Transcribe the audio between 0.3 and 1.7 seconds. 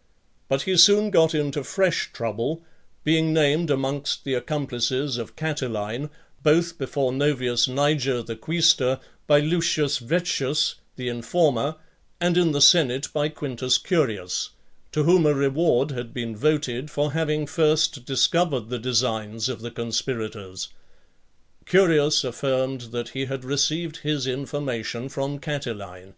But he soon got into